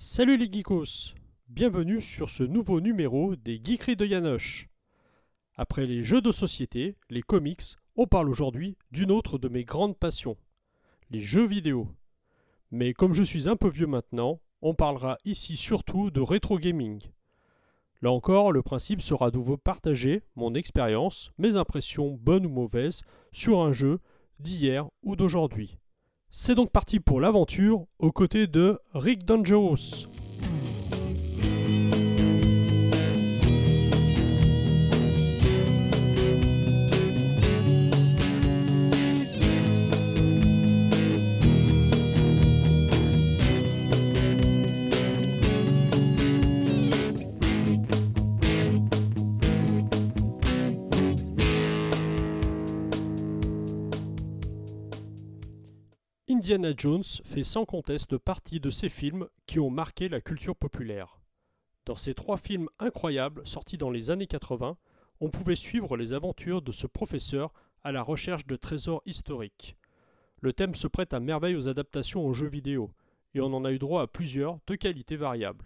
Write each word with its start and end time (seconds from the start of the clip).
Salut 0.00 0.36
les 0.36 0.48
geekos 0.48 1.16
Bienvenue 1.48 2.00
sur 2.00 2.30
ce 2.30 2.44
nouveau 2.44 2.80
numéro 2.80 3.34
des 3.34 3.60
Geekeries 3.60 3.96
de 3.96 4.06
Yanoche. 4.06 4.68
Après 5.56 5.86
les 5.86 6.04
jeux 6.04 6.20
de 6.20 6.30
société, 6.30 6.94
les 7.10 7.20
comics, 7.20 7.74
on 7.96 8.06
parle 8.06 8.28
aujourd'hui 8.28 8.76
d'une 8.92 9.10
autre 9.10 9.38
de 9.38 9.48
mes 9.48 9.64
grandes 9.64 9.98
passions, 9.98 10.36
les 11.10 11.20
jeux 11.20 11.48
vidéo. 11.48 11.88
Mais 12.70 12.94
comme 12.94 13.12
je 13.12 13.24
suis 13.24 13.48
un 13.48 13.56
peu 13.56 13.68
vieux 13.68 13.88
maintenant, 13.88 14.38
on 14.62 14.72
parlera 14.72 15.18
ici 15.24 15.56
surtout 15.56 16.12
de 16.12 16.20
rétro 16.20 16.60
gaming. 16.60 17.02
Là 18.00 18.12
encore, 18.12 18.52
le 18.52 18.62
principe 18.62 19.02
sera 19.02 19.32
de 19.32 19.38
vous 19.38 19.58
partager 19.58 20.22
mon 20.36 20.54
expérience, 20.54 21.32
mes 21.38 21.56
impressions 21.56 22.16
bonnes 22.22 22.46
ou 22.46 22.50
mauvaises 22.50 23.02
sur 23.32 23.62
un 23.62 23.72
jeu 23.72 23.98
d'hier 24.38 24.88
ou 25.02 25.16
d'aujourd'hui. 25.16 25.76
C'est 26.30 26.54
donc 26.54 26.70
parti 26.70 27.00
pour 27.00 27.20
l'aventure 27.22 27.86
aux 27.98 28.12
côtés 28.12 28.46
de 28.46 28.78
Rick 28.92 29.24
Dangerous. 29.24 30.08
Indiana 56.38 56.72
Jones 56.76 57.02
fait 57.24 57.42
sans 57.42 57.64
conteste 57.64 58.16
partie 58.16 58.60
de 58.60 58.70
ces 58.70 58.88
films 58.88 59.26
qui 59.46 59.58
ont 59.58 59.70
marqué 59.70 60.08
la 60.08 60.20
culture 60.20 60.54
populaire. 60.54 61.18
Dans 61.84 61.96
ces 61.96 62.14
trois 62.14 62.36
films 62.36 62.68
incroyables 62.78 63.44
sortis 63.44 63.76
dans 63.76 63.90
les 63.90 64.12
années 64.12 64.28
80, 64.28 64.76
on 65.20 65.30
pouvait 65.30 65.56
suivre 65.56 65.96
les 65.96 66.12
aventures 66.12 66.62
de 66.62 66.70
ce 66.70 66.86
professeur 66.86 67.52
à 67.82 67.90
la 67.90 68.02
recherche 68.02 68.46
de 68.46 68.54
trésors 68.54 69.02
historiques. 69.04 69.76
Le 70.40 70.52
thème 70.52 70.76
se 70.76 70.86
prête 70.86 71.12
à 71.12 71.18
merveille 71.18 71.56
aux 71.56 71.66
adaptations 71.66 72.24
aux 72.24 72.34
jeux 72.34 72.46
vidéo, 72.46 72.92
et 73.34 73.40
on 73.40 73.52
en 73.52 73.64
a 73.64 73.72
eu 73.72 73.80
droit 73.80 74.02
à 74.02 74.06
plusieurs 74.06 74.60
de 74.68 74.76
qualité 74.76 75.16
variable. 75.16 75.64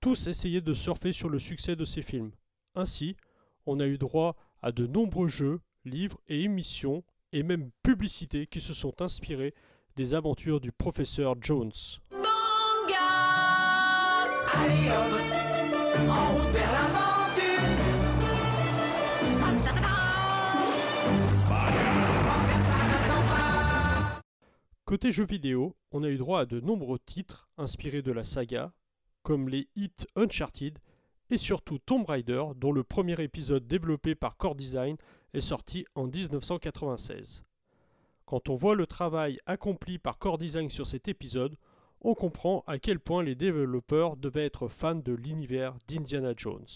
Tous 0.00 0.26
essayaient 0.26 0.60
de 0.60 0.74
surfer 0.74 1.12
sur 1.12 1.30
le 1.30 1.38
succès 1.38 1.76
de 1.76 1.86
ces 1.86 2.02
films. 2.02 2.32
Ainsi, 2.74 3.16
on 3.64 3.80
a 3.80 3.86
eu 3.86 3.96
droit 3.96 4.36
à 4.60 4.70
de 4.70 4.86
nombreux 4.86 5.28
jeux, 5.28 5.62
livres 5.86 6.20
et 6.28 6.42
émissions 6.42 7.02
et 7.36 7.42
même 7.42 7.70
publicités 7.82 8.46
qui 8.46 8.62
se 8.62 8.72
sont 8.72 9.02
inspirées 9.02 9.54
des 9.94 10.14
aventures 10.14 10.58
du 10.58 10.72
professeur 10.72 11.34
Jones. 11.38 11.70
Manga. 12.10 12.24
Allez 14.54 14.88
hop. 14.88 16.08
En 16.08 16.34
route 16.34 16.52
vers 16.52 16.72
l'aventure. 16.72 17.06
Côté 24.86 25.10
jeux 25.10 25.26
vidéo, 25.26 25.76
on 25.92 26.04
a 26.04 26.08
eu 26.08 26.16
droit 26.16 26.40
à 26.40 26.46
de 26.46 26.60
nombreux 26.60 26.98
titres 26.98 27.50
inspirés 27.58 28.00
de 28.02 28.12
la 28.12 28.24
saga, 28.24 28.72
comme 29.22 29.50
les 29.50 29.68
hits 29.76 30.06
Uncharted 30.14 30.78
et 31.28 31.36
surtout 31.36 31.78
Tomb 31.78 32.06
Raider, 32.06 32.44
dont 32.56 32.72
le 32.72 32.82
premier 32.82 33.20
épisode 33.22 33.66
développé 33.66 34.14
par 34.14 34.38
Core 34.38 34.54
Design 34.54 34.96
est 35.36 35.40
sorti 35.40 35.84
en 35.94 36.06
1996. 36.06 37.42
Quand 38.24 38.48
on 38.48 38.56
voit 38.56 38.74
le 38.74 38.86
travail 38.86 39.38
accompli 39.46 39.98
par 39.98 40.18
Core 40.18 40.38
Design 40.38 40.70
sur 40.70 40.86
cet 40.86 41.08
épisode, 41.08 41.56
on 42.00 42.14
comprend 42.14 42.64
à 42.66 42.78
quel 42.78 42.98
point 42.98 43.22
les 43.22 43.34
développeurs 43.34 44.16
devaient 44.16 44.46
être 44.46 44.68
fans 44.68 44.94
de 44.94 45.12
l'univers 45.12 45.76
d'Indiana 45.88 46.32
Jones. 46.36 46.66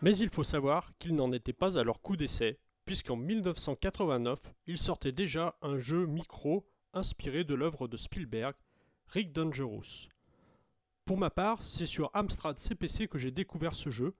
Mais 0.00 0.16
il 0.16 0.30
faut 0.30 0.44
savoir 0.44 0.92
qu'ils 0.98 1.16
n'en 1.16 1.32
étaient 1.32 1.52
pas 1.52 1.76
à 1.76 1.82
leur 1.82 2.00
coup 2.00 2.16
d'essai, 2.16 2.58
puisqu'en 2.84 3.16
1989, 3.16 4.38
il 4.66 4.78
sortait 4.78 5.12
déjà 5.12 5.56
un 5.60 5.76
jeu 5.76 6.06
micro 6.06 6.66
inspiré 6.92 7.42
de 7.44 7.54
l'œuvre 7.54 7.88
de 7.88 7.96
Spielberg, 7.96 8.54
Rick 9.08 9.32
Dangerous. 9.32 10.08
Pour 11.04 11.18
ma 11.18 11.30
part, 11.30 11.62
c'est 11.62 11.86
sur 11.86 12.10
Amstrad 12.14 12.58
CPC 12.58 13.08
que 13.08 13.18
j'ai 13.18 13.30
découvert 13.30 13.74
ce 13.74 13.90
jeu, 13.90 14.14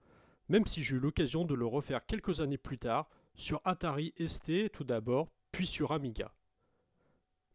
même 0.49 0.65
si 0.65 0.83
j'ai 0.83 0.97
eu 0.97 0.99
l'occasion 0.99 1.45
de 1.45 1.53
le 1.53 1.65
refaire 1.65 2.05
quelques 2.05 2.41
années 2.41 2.57
plus 2.57 2.77
tard, 2.77 3.07
sur 3.35 3.61
Atari 3.63 4.13
ST 4.27 4.71
tout 4.73 4.83
d'abord, 4.83 5.29
puis 5.51 5.65
sur 5.65 5.93
Amiga. 5.93 6.33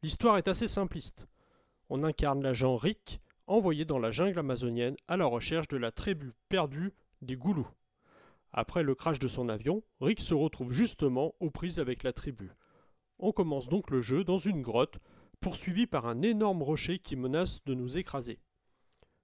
L'histoire 0.02 0.38
est 0.38 0.48
assez 0.48 0.66
simpliste. 0.66 1.26
On 1.90 2.04
incarne 2.04 2.42
l'agent 2.42 2.76
Rick, 2.76 3.20
envoyé 3.46 3.84
dans 3.84 3.98
la 3.98 4.10
jungle 4.10 4.38
amazonienne 4.38 4.96
à 5.08 5.16
la 5.16 5.26
recherche 5.26 5.68
de 5.68 5.76
la 5.76 5.92
tribu 5.92 6.32
perdue 6.48 6.94
des 7.20 7.36
Goulous. 7.36 7.68
Après 8.56 8.84
le 8.84 8.94
crash 8.94 9.18
de 9.18 9.26
son 9.26 9.48
avion, 9.48 9.82
Rick 10.00 10.20
se 10.20 10.32
retrouve 10.32 10.72
justement 10.72 11.34
aux 11.40 11.50
prises 11.50 11.80
avec 11.80 12.04
la 12.04 12.12
tribu. 12.12 12.52
On 13.18 13.32
commence 13.32 13.68
donc 13.68 13.90
le 13.90 14.00
jeu 14.00 14.22
dans 14.22 14.38
une 14.38 14.62
grotte, 14.62 15.00
poursuivi 15.40 15.88
par 15.88 16.06
un 16.06 16.22
énorme 16.22 16.62
rocher 16.62 17.00
qui 17.00 17.16
menace 17.16 17.64
de 17.64 17.74
nous 17.74 17.98
écraser. 17.98 18.38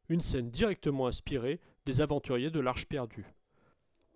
Une 0.09 0.21
scène 0.21 0.51
directement 0.51 1.07
inspirée 1.07 1.61
des 1.87 2.01
aventuriers 2.01 2.51
de 2.51 2.59
l'Arche 2.59 2.87
perdue. 2.87 3.25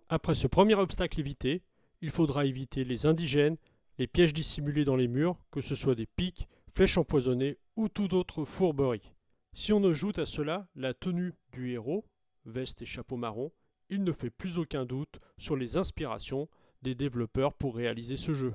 Après 0.09 0.35
ce 0.35 0.47
premier 0.47 0.75
obstacle 0.75 1.21
évité, 1.21 1.63
il 2.01 2.09
faudra 2.09 2.45
éviter 2.45 2.83
les 2.83 3.05
indigènes, 3.05 3.55
les 3.97 4.07
pièges 4.07 4.33
dissimulés 4.33 4.83
dans 4.83 4.97
les 4.97 5.07
murs, 5.07 5.37
que 5.49 5.61
ce 5.61 5.75
soit 5.75 5.95
des 5.95 6.07
pics, 6.07 6.49
flèches 6.73 6.97
empoisonnées 6.97 7.57
ou 7.77 7.87
toute 7.87 8.11
autre 8.11 8.43
fourberie. 8.43 9.13
Si 9.53 9.71
on 9.71 9.81
ajoute 9.85 10.19
à 10.19 10.25
cela 10.25 10.67
la 10.75 10.93
tenue 10.93 11.31
du 11.53 11.71
héros, 11.71 12.03
veste 12.43 12.81
et 12.81 12.85
chapeau 12.85 13.15
marron, 13.15 13.53
il 13.89 14.03
ne 14.03 14.11
fait 14.11 14.29
plus 14.29 14.57
aucun 14.57 14.85
doute 14.85 15.19
sur 15.37 15.55
les 15.55 15.77
inspirations 15.77 16.47
des 16.81 16.95
développeurs 16.95 17.53
pour 17.53 17.75
réaliser 17.75 18.17
ce 18.17 18.33
jeu. 18.33 18.53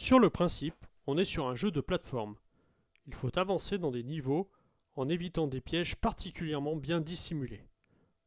Sur 0.00 0.18
le 0.18 0.30
principe, 0.30 0.86
on 1.06 1.18
est 1.18 1.26
sur 1.26 1.46
un 1.46 1.54
jeu 1.54 1.70
de 1.70 1.82
plateforme. 1.82 2.34
Il 3.06 3.12
faut 3.12 3.38
avancer 3.38 3.76
dans 3.76 3.90
des 3.90 4.02
niveaux 4.02 4.50
en 4.96 5.10
évitant 5.10 5.46
des 5.46 5.60
pièges 5.60 5.94
particulièrement 5.94 6.74
bien 6.74 7.02
dissimulés. 7.02 7.68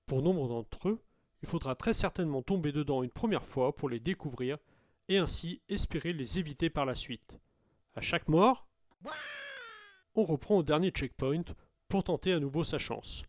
Pour 0.05 0.21
nombre 0.21 0.47
d'entre 0.47 0.89
eux, 0.89 1.01
il 1.41 1.49
faudra 1.49 1.73
très 1.73 1.93
certainement 1.93 2.43
tomber 2.43 2.71
dedans 2.71 3.01
une 3.01 3.09
première 3.09 3.43
fois 3.47 3.75
pour 3.75 3.89
les 3.89 3.99
découvrir 3.99 4.59
et 5.09 5.17
ainsi 5.17 5.61
espérer 5.67 6.13
les 6.13 6.37
éviter 6.37 6.69
par 6.69 6.85
la 6.85 6.93
suite. 6.93 7.39
À 7.95 8.01
chaque 8.01 8.27
mort, 8.27 8.67
on 10.13 10.25
reprend 10.25 10.57
au 10.57 10.63
dernier 10.63 10.91
checkpoint 10.91 11.55
pour 11.87 12.03
tenter 12.03 12.33
à 12.33 12.39
nouveau 12.39 12.63
sa 12.63 12.77
chance. 12.77 13.23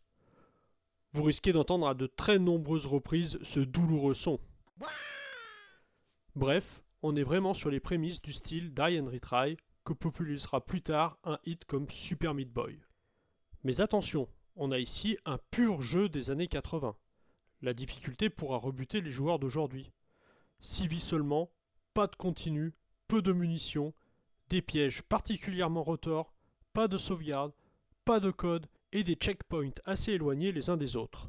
Vous 1.15 1.23
risquez 1.23 1.55
d'entendre 1.55 1.89
à 1.89 1.95
de 1.95 2.07
très 2.07 2.39
nombreuses 2.39 2.85
reprises 2.85 3.39
ce 3.41 3.61
douloureux 3.61 4.13
son. 4.13 4.39
Bref, 6.37 6.84
on 7.07 7.17
est 7.17 7.23
vraiment 7.23 7.53
sur 7.53 7.69
les 7.69 7.81
prémices 7.81 8.23
du 8.23 8.33
style 8.33 8.73
Die 8.73 8.99
and 8.99 9.11
Retry 9.11 9.59
que 9.85 9.93
popularisera 9.93 10.65
plus 10.65 10.81
tard 10.81 11.19
un 11.23 11.39
hit 11.45 11.67
comme 11.67 11.91
Super 11.91 12.33
Meat 12.33 12.51
Boy. 12.51 12.81
Mais 13.63 13.83
attention, 13.83 14.27
on 14.57 14.73
a 14.73 14.79
ici 14.79 15.19
un 15.27 15.37
pur 15.51 15.83
jeu 15.83 16.09
des 16.09 16.31
années 16.31 16.49
80. 16.49 16.97
La 17.61 17.75
difficulté 17.75 18.31
pourra 18.31 18.57
rebuter 18.57 19.03
les 19.03 19.11
joueurs 19.11 19.39
d'aujourd'hui. 19.39 19.93
6 20.61 20.87
vies 20.87 21.01
seulement, 21.01 21.51
pas 21.93 22.07
de 22.07 22.17
continu, 22.17 22.73
peu 23.07 23.21
de 23.21 23.35
munitions, 23.35 23.93
des 24.49 24.63
pièges 24.63 25.03
particulièrement 25.03 25.83
retors, 25.83 26.33
pas 26.73 26.89
de 26.89 26.97
sauvegarde, 26.97 27.53
pas 28.07 28.19
de 28.19 28.31
code 28.31 28.67
et 28.93 29.05
des 29.05 29.17
checkpoints 29.17 29.75
assez 29.85 30.13
éloignés 30.13 30.53
les 30.53 30.71
uns 30.71 30.79
des 30.79 30.97
autres. 30.97 31.29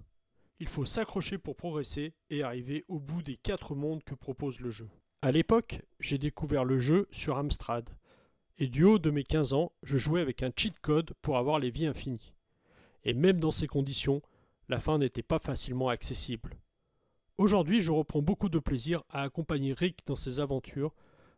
il 0.60 0.70
faut 0.70 0.86
s'accrocher 0.86 1.38
pour 1.38 1.58
progresser 1.58 2.14
et 2.30 2.44
arriver 2.44 2.86
au 2.88 2.98
bout 2.98 3.22
des 3.22 3.36
quatre 3.36 3.76
mondes 3.76 4.06
que 4.06 4.16
propose 4.16 4.62
le 4.62 4.70
jeu. 4.70 4.90
À 5.22 5.32
l'époque, 5.32 5.82
j'ai 6.00 6.18
découvert 6.18 6.66
le 6.66 6.78
jeu 6.78 7.08
sur 7.12 7.38
Amstrad, 7.38 7.90
et 8.58 8.68
du 8.68 8.84
haut 8.84 9.00
de 9.00 9.10
mes 9.10 9.24
15 9.24 9.54
ans, 9.54 9.72
je 9.84 9.98
jouais 9.98 10.22
avec 10.22 10.44
un 10.44 10.52
cheat 10.56 10.80
code 10.80 11.14
pour 11.22 11.38
avoir 11.38 11.60
les 11.60 11.70
vies 11.70 11.88
infinies. 11.88 12.34
Et 13.04 13.14
même 13.14 13.40
dans 13.40 13.52
ces 13.52 13.68
conditions, 13.68 14.22
la 14.70 14.80
fin 14.80 14.98
n'était 14.98 15.24
pas 15.24 15.40
facilement 15.40 15.90
accessible. 15.90 16.58
Aujourd'hui, 17.38 17.82
je 17.82 17.92
reprends 17.92 18.22
beaucoup 18.22 18.50
de 18.50 18.60
plaisir 18.60 19.04
à 19.10 19.24
accompagner 19.24 19.74
Rick 19.74 20.00
dans 20.06 20.16
ses 20.16 20.40
aventures, 20.40 20.94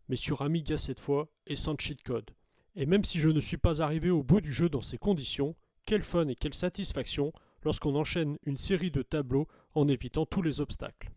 mais 0.09 0.15
sur 0.15 0.41
Amiga 0.41 0.77
cette 0.77 1.00
fois 1.00 1.27
et 1.47 1.56
sans 1.56 1.75
cheat 1.77 2.03
code. 2.03 2.30
Et 2.75 2.85
même 2.85 3.03
si 3.03 3.19
je 3.19 3.30
ne 3.30 3.41
suis 3.41 3.57
pas 3.57 3.81
arrivé 3.81 4.12
au 4.12 4.21
bout 4.21 4.39
du 4.39 4.53
jeu 4.53 4.69
dans 4.69 4.81
ces 4.81 5.00
conditions, 5.00 5.56
quel 5.85 6.03
fun 6.03 6.27
et 6.27 6.35
quelle 6.35 6.53
satisfaction 6.53 7.33
lorsqu'on 7.63 7.95
enchaîne 7.95 8.38
une 8.45 8.57
série 8.57 8.91
de 8.91 9.01
tableaux 9.01 9.47
en 9.73 9.88
évitant 9.88 10.27
tous 10.27 10.44
les 10.44 10.62
obstacles. 10.62 11.09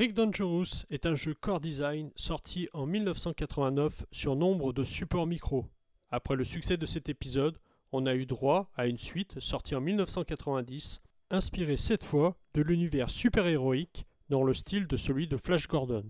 Rick 0.00 0.14
Dangerous 0.14 0.86
est 0.88 1.04
un 1.04 1.14
jeu 1.14 1.34
core 1.34 1.60
design 1.60 2.10
sorti 2.16 2.70
en 2.72 2.86
1989 2.86 4.06
sur 4.10 4.34
nombre 4.34 4.72
de 4.72 4.82
supports 4.82 5.26
micro. 5.26 5.66
Après 6.10 6.36
le 6.36 6.44
succès 6.44 6.78
de 6.78 6.86
cet 6.86 7.10
épisode, 7.10 7.58
on 7.92 8.06
a 8.06 8.14
eu 8.14 8.24
droit 8.24 8.70
à 8.78 8.86
une 8.86 8.96
suite 8.96 9.38
sortie 9.40 9.74
en 9.74 9.82
1990, 9.82 11.02
inspirée 11.28 11.76
cette 11.76 12.02
fois 12.02 12.38
de 12.54 12.62
l'univers 12.62 13.10
super-héroïque 13.10 14.06
dans 14.30 14.42
le 14.42 14.54
style 14.54 14.86
de 14.86 14.96
celui 14.96 15.28
de 15.28 15.36
Flash 15.36 15.68
Gordon. 15.68 16.08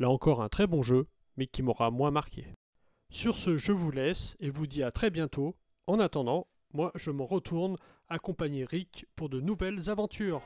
Là 0.00 0.10
encore 0.10 0.42
un 0.42 0.48
très 0.48 0.66
bon 0.66 0.82
jeu, 0.82 1.06
mais 1.36 1.46
qui 1.46 1.62
m'aura 1.62 1.92
moins 1.92 2.10
marqué. 2.10 2.48
Sur 3.10 3.36
ce, 3.36 3.56
je 3.56 3.70
vous 3.70 3.92
laisse 3.92 4.34
et 4.40 4.50
vous 4.50 4.66
dis 4.66 4.82
à 4.82 4.90
très 4.90 5.10
bientôt. 5.10 5.54
En 5.86 6.00
attendant, 6.00 6.48
moi 6.72 6.90
je 6.96 7.12
m'en 7.12 7.26
retourne 7.26 7.76
accompagner 8.08 8.64
Rick 8.64 9.06
pour 9.14 9.28
de 9.28 9.40
nouvelles 9.40 9.88
aventures. 9.88 10.42